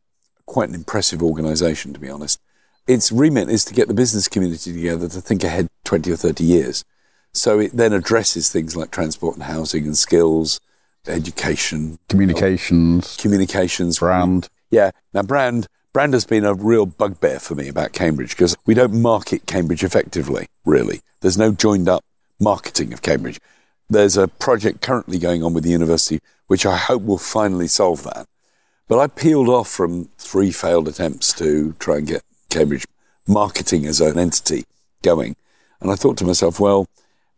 [0.46, 2.40] quite an impressive organisation, to be honest.
[2.88, 6.42] Its remit is to get the business community together to think ahead 20 or 30
[6.42, 6.84] years.
[7.32, 10.58] So it then addresses things like transport and housing and skills,
[11.06, 14.48] education, Communications, communications, brand.
[14.70, 14.90] Yeah.
[15.12, 19.00] Now, brand brand has been a real bugbear for me about Cambridge because we don't
[19.00, 20.48] market Cambridge effectively.
[20.64, 22.04] Really, there's no joined up
[22.40, 23.40] marketing of Cambridge.
[23.88, 28.04] There's a project currently going on with the university which I hope will finally solve
[28.04, 28.26] that.
[28.88, 32.86] But I peeled off from three failed attempts to try and get Cambridge
[33.26, 34.64] marketing as an entity
[35.02, 35.36] going,
[35.80, 36.86] and I thought to myself, well.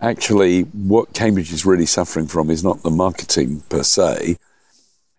[0.01, 4.37] Actually, what Cambridge is really suffering from is not the marketing per se,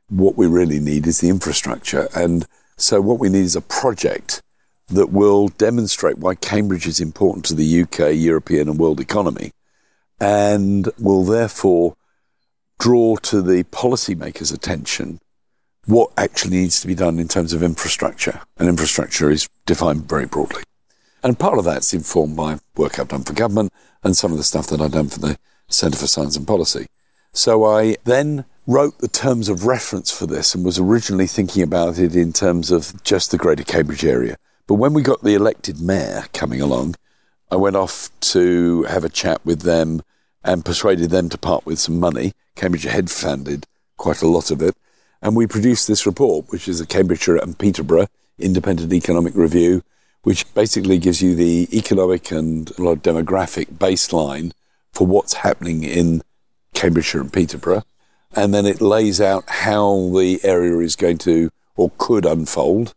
[0.10, 2.08] what we really need is the infrastructure.
[2.16, 2.46] And
[2.78, 4.42] so what we need is a project
[4.90, 9.52] that will demonstrate why Cambridge is important to the UK, European and world economy
[10.20, 11.96] and will therefore
[12.80, 15.20] draw to the policymakers' attention
[15.86, 18.42] what actually needs to be done in terms of infrastructure.
[18.58, 20.64] And infrastructure is defined very broadly.
[21.24, 23.72] And part of that's informed by work I've done for government
[24.04, 26.88] and some of the stuff that I'd done for the Centre for Science and Policy.
[27.34, 31.98] So I then wrote the terms of reference for this and was originally thinking about
[31.98, 34.38] it in terms of just the greater Cambridge area.
[34.68, 36.96] But when we got the elected mayor coming along,
[37.50, 40.02] I went off to have a chat with them
[40.44, 42.34] and persuaded them to part with some money.
[42.56, 44.76] Cambridge had funded quite a lot of it.
[45.22, 48.08] And we produced this report, which is a Cambridgeshire and Peterborough
[48.40, 49.84] independent economic review,
[50.28, 54.52] which basically gives you the economic and a lot of demographic baseline
[54.92, 56.22] for what's happening in
[56.74, 57.84] Cambridgeshire and Peterborough.
[58.36, 62.94] And then it lays out how the area is going to or could unfold,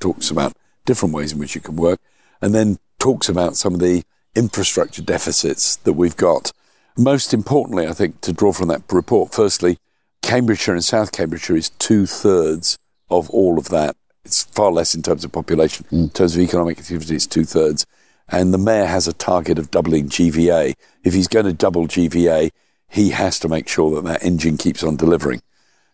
[0.00, 2.00] talks about different ways in which it can work,
[2.40, 4.02] and then talks about some of the
[4.34, 6.50] infrastructure deficits that we've got.
[6.98, 9.78] Most importantly, I think, to draw from that report, firstly,
[10.20, 12.76] Cambridgeshire and South Cambridgeshire is two thirds
[13.08, 13.94] of all of that.
[14.24, 15.86] It's far less in terms of population.
[15.90, 15.96] Hmm.
[15.96, 17.86] In terms of economic activity, it's two thirds.
[18.28, 20.74] And the mayor has a target of doubling GVA.
[21.04, 22.50] If he's going to double GVA,
[22.88, 25.42] he has to make sure that that engine keeps on delivering.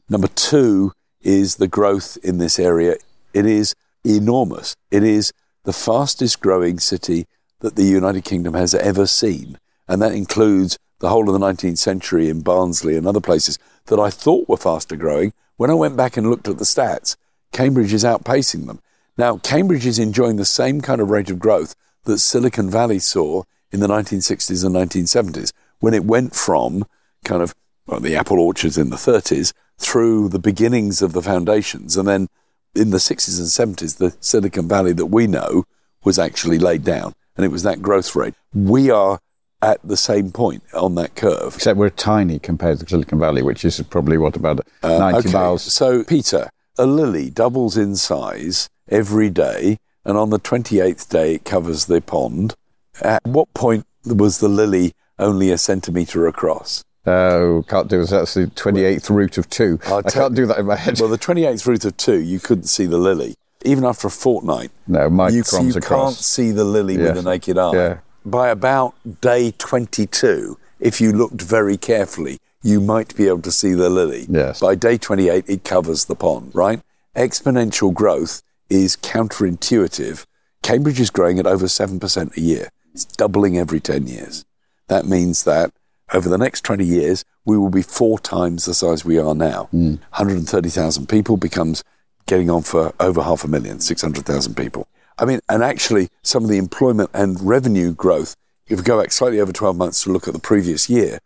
[0.08, 2.96] Number two is the growth in this area.
[3.32, 4.76] It is enormous.
[4.90, 5.32] It is
[5.64, 7.26] the fastest growing city
[7.60, 9.58] that the United Kingdom has ever seen.
[9.88, 13.98] And that includes the whole of the 19th century in Barnsley and other places that
[13.98, 15.32] I thought were faster growing.
[15.56, 17.16] When I went back and looked at the stats,
[17.59, 18.79] Cambridge is outpacing them.
[19.16, 23.42] Now, Cambridge is enjoying the same kind of rate of growth that Silicon Valley saw
[23.73, 26.85] in the 1960s and 1970s when it went from
[27.25, 27.57] kind of
[27.88, 31.97] well, the apple orchards in the 30s through the beginnings of the foundations.
[31.97, 32.29] And then
[32.77, 35.64] in the 60s and 70s, the Silicon Valley that we know
[36.05, 37.12] was actually laid down.
[37.37, 38.35] And it was that growth rate.
[38.55, 39.18] We are
[39.61, 41.57] at the same point on that curve.
[41.57, 45.33] Except we're tiny compared to Silicon Valley, which is probably what about 90 Uh, Okay,
[45.33, 45.62] miles.
[45.64, 51.44] So, Peter, a lily doubles in size every day, and on the 28th day, it
[51.44, 52.54] covers the pond.
[53.02, 56.84] At what point was the lily only a centimetre across?
[57.06, 58.10] Oh, can't do this.
[58.10, 59.78] That's the 28th root of two.
[59.86, 61.00] I tell- can't do that in my head.
[61.00, 63.34] Well, the 28th root of two, you couldn't see the lily.
[63.64, 66.14] Even after a fortnight, no, you, microns you across.
[66.14, 67.72] can't see the lily with the naked eye.
[67.72, 67.98] Yeah.
[68.24, 73.73] By about day 22, if you looked very carefully, you might be able to see
[73.73, 74.27] the lily.
[74.29, 74.61] Yes.
[74.61, 76.81] By day 28, it covers the pond, right?
[77.16, 80.25] Exponential growth is counterintuitive.
[80.62, 82.68] Cambridge is growing at over 7% a year.
[82.92, 84.44] It's doubling every 10 years.
[84.88, 85.73] That means that
[86.12, 89.64] over the next 20 years, we will be four times the size we are now.
[89.71, 89.97] Hmm.
[90.11, 91.85] 130,000 people becomes
[92.27, 94.87] getting on for over half a million, 600,000 people.
[95.18, 98.37] I mean, and actually, some of the employment and revenue growth,
[98.68, 101.18] if we go back slightly over 12 months to look at the previous year,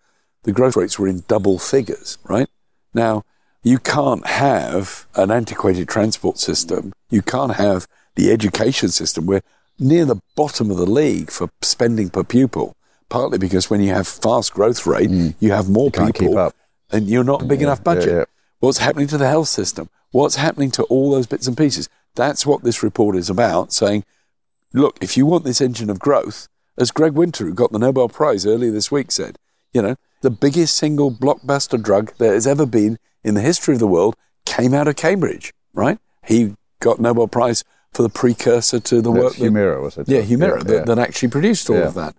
[0.44, 2.48] the growth rates were in double figures, right?
[2.94, 3.24] Now,
[3.62, 6.92] you can't have an antiquated transport system.
[7.10, 9.26] You can't have the education system.
[9.26, 9.42] We're
[9.78, 12.76] near the bottom of the league for spending per pupil,
[13.08, 15.94] partly because when you have fast growth rate, you have more Mm.
[15.94, 16.52] can't people
[16.90, 18.12] and you're not a big enough budget.
[18.12, 18.24] yeah.
[18.60, 19.88] What's happening to the health system?
[20.10, 21.88] What's happening to all those bits and pieces?
[22.14, 24.04] That's what this report is about, saying,
[24.74, 28.08] look, if you want this engine of growth, as Greg Winter, who got the Nobel
[28.08, 29.38] Prize earlier this week, said,
[29.72, 33.80] you know, the biggest single blockbuster drug there has ever been in the history of
[33.80, 34.14] the world
[34.46, 35.98] came out of Cambridge, right?
[36.24, 40.08] He got Nobel Prize for the precursor to the work that Humira, was it?
[40.08, 40.84] yeah, Humira, Yeah, that, yeah.
[40.84, 41.86] that actually produced all Yeah.
[41.88, 42.14] of that.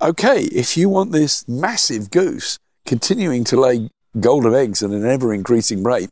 [0.00, 3.90] Okay, if you want this massive goose continuing to lay
[4.20, 6.10] golden eggs at an ever increasing rate,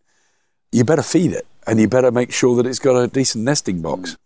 [0.73, 3.81] you better feed it and you better make sure that it's got a decent nesting
[3.83, 4.17] box.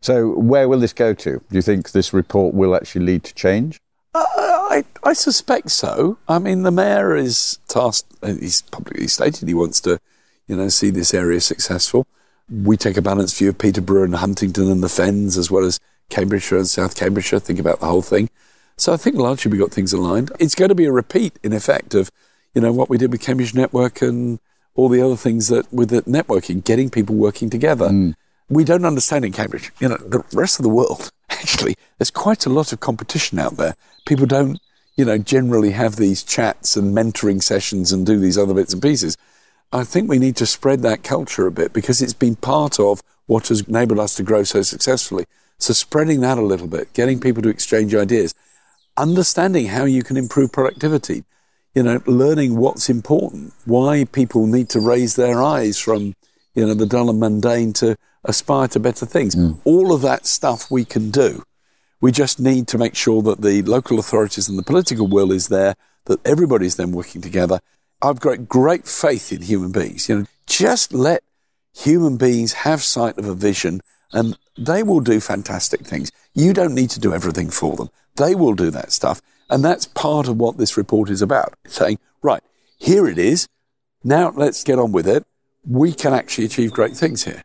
[0.00, 1.30] So, where will this go to?
[1.30, 3.80] Do you think this report will actually lead to change?
[4.14, 4.24] Uh,
[4.70, 6.18] I, I suspect so.
[6.28, 10.00] I mean, the mayor is tasked, he's publicly stated he wants to,
[10.46, 12.06] you know, see this area successful.
[12.50, 15.80] We take a balanced view of Peterborough and Huntingdon and the Fens, as well as
[16.10, 18.28] Cambridgeshire and South Cambridgeshire, think about the whole thing.
[18.76, 20.32] So I think largely we've got things aligned.
[20.38, 22.10] It's going to be a repeat, in effect, of,
[22.54, 24.40] you know, what we did with Cambridge Network and
[24.74, 27.88] all the other things that with the networking, getting people working together.
[27.88, 28.14] Mm.
[28.48, 32.46] We don't understand in Cambridge, you know, the rest of the world, actually, there's quite
[32.46, 33.74] a lot of competition out there.
[34.06, 34.58] People don't,
[34.96, 38.82] you know, generally have these chats and mentoring sessions and do these other bits and
[38.82, 39.16] pieces.
[39.72, 43.02] I think we need to spread that culture a bit because it's been part of
[43.26, 45.24] what has enabled us to grow so successfully.
[45.58, 48.34] So spreading that a little bit, getting people to exchange ideas,
[48.96, 51.24] understanding how you can improve productivity,
[51.74, 56.14] you know, learning what's important, why people need to raise their eyes from,
[56.54, 59.34] you know, the dull and mundane to aspire to better things.
[59.34, 59.58] Mm.
[59.64, 61.42] All of that stuff we can do.
[62.00, 65.48] We just need to make sure that the local authorities and the political will is
[65.48, 67.60] there, that everybody's then working together.
[68.02, 70.08] I've got great faith in human beings.
[70.08, 71.22] You know, just let
[71.74, 73.80] human beings have sight of a vision
[74.12, 76.12] and they will do fantastic things.
[76.34, 77.88] You don't need to do everything for them.
[78.16, 79.20] They will do that stuff.
[79.50, 81.54] And that's part of what this report is about.
[81.66, 82.42] Saying, right,
[82.78, 83.48] here it is.
[84.02, 85.24] Now let's get on with it.
[85.66, 87.42] We can actually achieve great things here.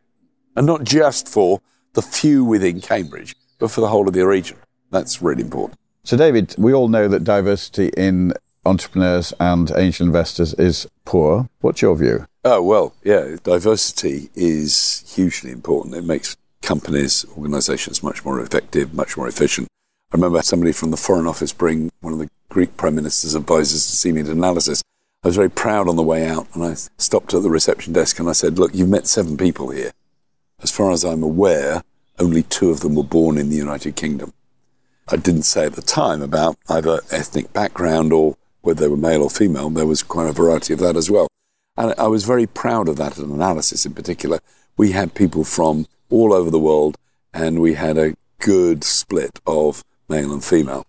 [0.56, 1.60] And not just for
[1.94, 4.56] the few within Cambridge, but for the whole of the region.
[4.90, 5.78] That's really important.
[6.02, 8.32] So, David, we all know that diversity in
[8.64, 11.48] entrepreneurs and angel investors is poor.
[11.60, 12.26] What's your view?
[12.44, 15.94] Oh, well, yeah, diversity is hugely important.
[15.94, 19.68] It makes companies, organizations much more effective, much more efficient.
[20.12, 23.86] I remember somebody from the Foreign Office bring one of the Greek Prime Minister's advisors
[23.86, 24.82] to see me at Analysys.
[25.22, 28.18] I was very proud on the way out and I stopped at the reception desk
[28.18, 29.92] and I said, Look, you've met seven people here.
[30.62, 31.82] As far as I'm aware,
[32.18, 34.32] only two of them were born in the United Kingdom.
[35.08, 39.22] I didn't say at the time about either ethnic background or whether they were male
[39.22, 39.70] or female.
[39.70, 41.28] There was quite a variety of that as well.
[41.76, 44.40] And I was very proud of that Analysys in particular.
[44.76, 46.96] We had people from all over the world
[47.32, 50.86] and we had a good split of male and female.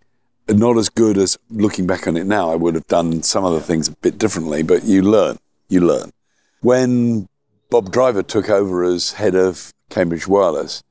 [0.50, 2.52] Not as good as looking back on it now.
[2.52, 5.38] I would have done some of the things a bit differently, but you learn.
[5.70, 6.12] You learn.
[6.60, 7.30] When
[7.72, 10.84] Bob Driver took over as head of Cambridge Wireless,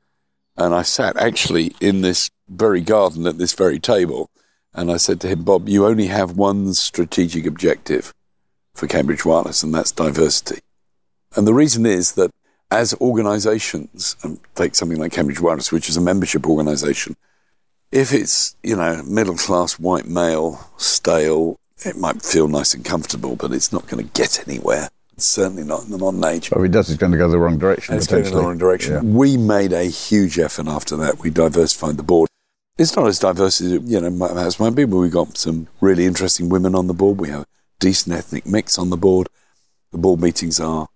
[0.57, 4.31] and I sat actually in this very garden at this very table,
[4.73, 8.15] and I said to him, Bob, you only have one strategic objective
[8.75, 10.61] for Cambridge Wireless, and that's diversity.
[11.37, 12.31] And the reason is that
[12.71, 17.15] as organizations, and take something like Cambridge Wireless, which is a membership organization,
[17.93, 23.37] if it's, you know, middle class white male, stale, it might feel nice and comfortable,
[23.37, 24.89] but it's not going to get anywhere.
[25.23, 26.51] Certainly not in the modern age.
[26.53, 27.95] Or if it does, it's going to go the wrong direction.
[27.97, 28.93] It's going in the wrong direction.
[28.95, 29.01] Yeah.
[29.03, 31.19] We made a huge effort after that.
[31.21, 32.29] We diversified the board.
[32.79, 35.69] It's not as diverse as, you know, might- as might be, but we got some
[35.81, 37.21] really interesting women on the board.
[37.21, 37.47] We have a
[37.79, 39.29] decent ethnic mix on the board.
[39.93, 40.89] The board meetings are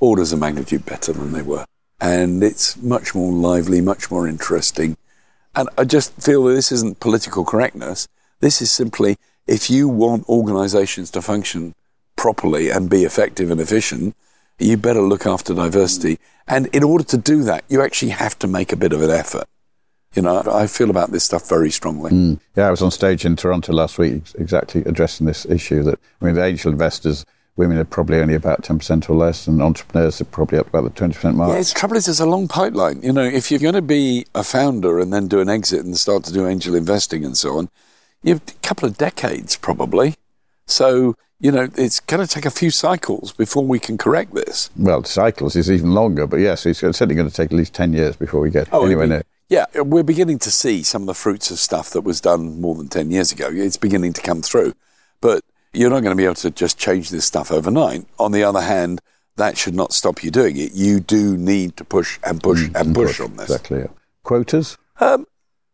[0.00, 1.64] orders of magnitude better than they were.
[2.00, 4.96] And it's much more lively, much more interesting.
[5.54, 8.06] And I just feel that this isn't political correctness.
[8.40, 9.16] This is simply
[9.46, 11.74] if you want organizations to function
[12.18, 14.14] properly and be effective and efficient,
[14.58, 16.18] you better look after diversity.
[16.46, 19.10] And in order to do that, you actually have to make a bit of an
[19.10, 19.44] effort.
[20.14, 22.10] You know, I feel about this stuff very strongly.
[22.10, 22.40] Mm.
[22.56, 26.24] Yeah, I was on stage in Toronto last week exactly addressing this issue that, I
[26.24, 27.24] mean, the angel investors,
[27.56, 30.90] women are probably only about 10% or less, and entrepreneurs are probably up about the
[30.90, 31.52] 20% mark.
[31.52, 33.02] Yeah, the trouble is, there's a long pipeline.
[33.02, 35.96] You know, if you're going to be a founder and then do an exit and
[35.96, 37.68] start to do angel investing and so on,
[38.22, 40.14] you have a couple of decades probably.
[40.68, 44.70] So, you know, it's going to take a few cycles before we can correct this.
[44.76, 47.92] Well, cycles is even longer, but yes, it's certainly going to take at least 10
[47.92, 49.22] years before we get oh, anywhere near.
[49.48, 52.74] Yeah, we're beginning to see some of the fruits of stuff that was done more
[52.74, 53.48] than 10 years ago.
[53.50, 54.74] It's beginning to come through.
[55.20, 58.06] But you're not going to be able to just change this stuff overnight.
[58.18, 59.00] On the other hand,
[59.36, 60.72] that should not stop you doing it.
[60.72, 63.48] You do need to push and push mm, and push on this.
[63.48, 63.80] Exactly.
[63.80, 63.86] yeah.
[64.22, 64.76] Quotas?
[65.00, 65.26] Um,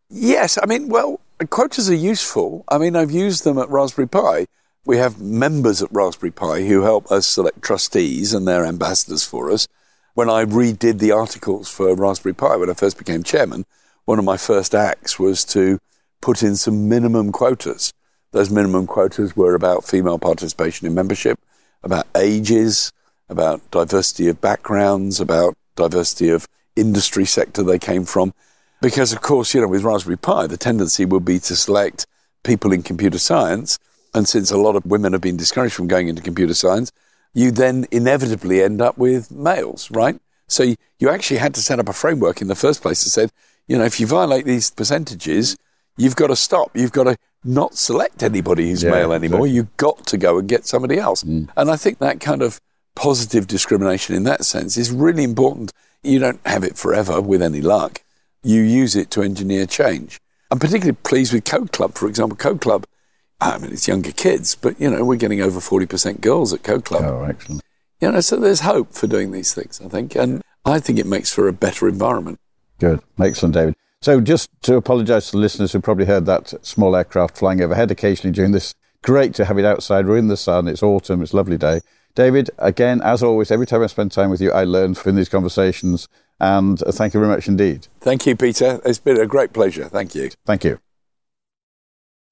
[0.09, 2.63] yes, I mean, well, quotas are useful.
[2.69, 4.45] I mean, I've used them at Raspberry Pi.
[4.85, 9.49] We have members at Raspberry Pi who help us select trustees and they're ambassadors for
[9.51, 9.67] us.
[10.13, 13.65] When I redid the articles for Raspberry Pi, when I first became chairman,
[14.05, 15.79] one of my first acts was to
[16.21, 17.93] put in some minimum quotas.
[18.31, 21.39] Those minimum quotas were about female participation in membership,
[21.81, 22.93] about ages,
[23.27, 28.35] about diversity of backgrounds, about diversity of industry sector they came from.
[28.81, 32.05] Because, of course, you know, with Raspberry Pi, the tendency would be to select
[32.43, 33.79] people in computer science.
[34.15, 36.91] And since a lot of women have been discouraged from going into computer science,
[37.33, 40.17] you then inevitably end up with males, right?
[40.47, 43.09] So you, you actually had to set up a framework in the first place that
[43.09, 43.31] said,
[43.67, 45.57] you know, if you violate these percentages,
[45.97, 46.71] you've got to stop.
[46.73, 49.39] You've got to not select anybody who's Yeah, male anymore.
[49.41, 49.51] exactly.
[49.51, 51.23] You've got to go and get somebody else.
[51.23, 51.49] Mm.
[51.57, 52.61] And I think that kind of
[52.95, 55.73] positive discrimination in that sense is really important.
[56.03, 58.01] You don't have it forever with any luck.
[58.43, 60.21] You use it to engineer change.
[60.51, 62.37] I'm particularly pleased with Code Club, for example.
[62.37, 62.85] Code Club,
[63.41, 66.85] I mean, it's younger kids, but, you know, we're getting over 40% girls at Code
[66.85, 67.03] Club.
[67.03, 67.61] Oh, excellent.
[67.99, 70.15] You know, so there's hope for doing these things, I think.
[70.15, 72.39] And I think it makes for a better environment.
[72.79, 73.01] Good.
[73.19, 73.75] Excellent, David.
[74.01, 77.91] So just to apologise to the listeners who probably heard that small aircraft flying overhead
[77.91, 78.73] occasionally during this.
[79.01, 80.07] Great to have it outside.
[80.07, 80.67] We're in the sun.
[80.67, 81.21] It's autumn.
[81.21, 81.81] It's a lovely day.
[82.15, 85.29] David, again, as always, every time I spend time with you, I learn from these
[85.29, 86.07] conversations.
[86.39, 87.87] And thank you very much indeed.
[88.01, 88.81] Thank you, Peter.
[88.85, 89.85] It's been a great pleasure.
[89.85, 90.29] Thank you.
[90.45, 90.79] Thank you.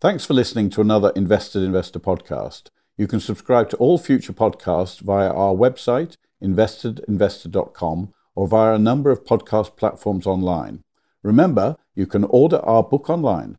[0.03, 2.63] Thanks for listening to another Invested Investor podcast.
[2.97, 9.11] You can subscribe to all future podcasts via our website, investedinvestor.com, or via a number
[9.11, 10.83] of podcast platforms online.
[11.21, 13.57] Remember, you can order our book online.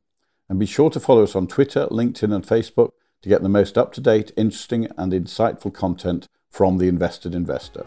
[0.51, 2.90] And be sure to follow us on Twitter, LinkedIn, and Facebook
[3.22, 7.86] to get the most up to date, interesting, and insightful content from the Invested Investor.